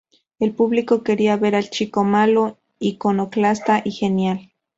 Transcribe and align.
El 0.39 0.55
público 0.55 1.03
quería 1.03 1.37
ver 1.37 1.53
al 1.53 1.69
chico 1.69 2.03
malo, 2.03 2.57
iconoclasta 2.79 3.83
y 3.85 3.91
genial. 3.91 4.51